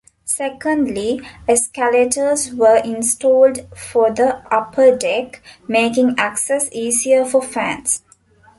[0.25, 8.01] Secondly, escalators were installed for the upper deck, making access easier for fans.